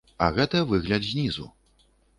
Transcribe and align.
А 0.27 0.29
гэта 0.37 0.63
выгляд 0.71 1.07
знізу. 1.11 1.49